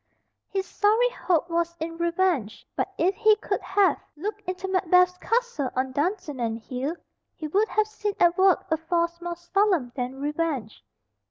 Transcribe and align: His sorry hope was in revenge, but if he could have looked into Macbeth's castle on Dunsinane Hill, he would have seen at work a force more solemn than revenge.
His 0.49 0.65
sorry 0.65 1.09
hope 1.09 1.47
was 1.47 1.75
in 1.79 1.95
revenge, 1.99 2.65
but 2.75 2.91
if 2.97 3.13
he 3.13 3.35
could 3.35 3.61
have 3.61 3.99
looked 4.15 4.41
into 4.49 4.67
Macbeth's 4.67 5.19
castle 5.19 5.69
on 5.75 5.91
Dunsinane 5.93 6.57
Hill, 6.57 6.95
he 7.35 7.47
would 7.47 7.67
have 7.67 7.85
seen 7.85 8.15
at 8.19 8.35
work 8.35 8.65
a 8.71 8.77
force 8.77 9.21
more 9.21 9.35
solemn 9.35 9.91
than 9.93 10.19
revenge. 10.19 10.83